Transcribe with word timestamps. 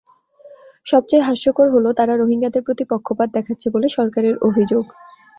সবচেয়ে 0.85 1.25
হাস্যকর 1.27 1.67
হলো, 1.69 1.89
তারা 1.93 2.13
রোহিঙ্গাদের 2.15 2.65
প্রতি 2.65 2.83
পক্ষপাত 2.89 3.29
দেখাচ্ছে 3.33 3.67
বলে 3.69 3.87
সরকারের 3.89 4.35
অভিযোগ। 4.47 4.85